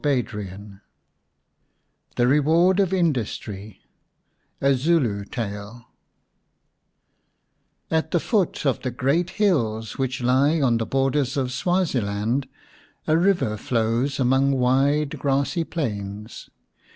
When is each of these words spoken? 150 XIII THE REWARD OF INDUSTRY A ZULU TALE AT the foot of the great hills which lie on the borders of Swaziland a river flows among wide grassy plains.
150 0.03 0.47
XIII 0.47 0.71
THE 2.15 2.25
REWARD 2.27 2.79
OF 2.79 2.91
INDUSTRY 2.91 3.81
A 4.59 4.73
ZULU 4.73 5.25
TALE 5.25 5.89
AT 7.91 8.09
the 8.09 8.19
foot 8.19 8.65
of 8.65 8.79
the 8.81 8.89
great 8.89 9.29
hills 9.37 9.99
which 9.99 10.23
lie 10.23 10.59
on 10.59 10.77
the 10.77 10.87
borders 10.87 11.37
of 11.37 11.51
Swaziland 11.51 12.47
a 13.05 13.15
river 13.15 13.55
flows 13.57 14.19
among 14.19 14.53
wide 14.53 15.19
grassy 15.19 15.63
plains. 15.63 16.49